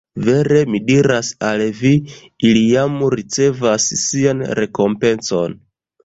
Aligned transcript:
Vere 0.27 0.59
mi 0.75 0.79
diras 0.85 1.27
al 1.49 1.59
vi: 1.81 1.91
Ili 2.49 2.63
jam 2.69 2.95
ricevas 3.15 3.85
sian 4.05 4.41
rekompencon. 4.61 5.55